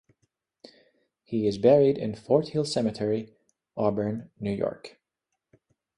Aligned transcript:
He 1.21 1.45
is 1.45 1.59
buried 1.59 1.95
in 1.99 2.15
Fort 2.15 2.47
Hill 2.47 2.65
Cemetery, 2.65 3.35
Auburn, 3.77 4.31
New 4.39 4.49
York. 4.51 4.99